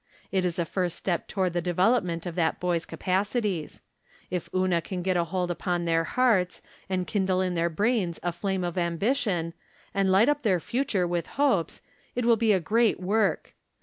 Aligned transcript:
It 0.31 0.45
is 0.45 0.57
a 0.57 0.65
first 0.65 0.97
step 0.97 1.27
toward 1.27 1.53
the 1.53 1.61
development 1.61 2.25
of 2.25 2.33
that 2.33 2.59
boy's 2.59 2.87
capacities. 2.87 3.81
If 4.31 4.49
Una 4.51 4.81
can 4.81 5.03
get 5.03 5.15
a 5.15 5.25
hold 5.25 5.51
upon 5.51 5.85
their 5.85 6.05
hearts, 6.05 6.63
and 6.89 7.05
kindle 7.05 7.39
in 7.39 7.53
their 7.53 7.69
brains 7.69 8.19
a 8.23 8.31
flame 8.31 8.63
of 8.63 8.79
ambition, 8.79 9.53
and 9.93 10.11
light 10.11 10.27
up 10.27 10.41
their 10.41 10.59
future 10.59 11.07
with 11.07 11.27
hopes, 11.37 11.83
it 12.15 12.25
will 12.25 12.35
be 12.35 12.51
a 12.51 12.59
great 12.59 12.99
work. 12.99 13.53